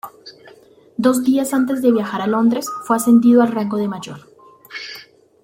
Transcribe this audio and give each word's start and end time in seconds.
Dos 0.97 1.23
días 1.23 1.53
antes 1.53 1.83
de 1.83 1.91
viajar 1.91 2.23
a 2.23 2.25
Londres, 2.25 2.65
fue 2.85 2.95
ascendido 2.95 3.43
al 3.43 3.51
rango 3.51 3.77
de 3.77 3.87
mayor. 3.87 4.21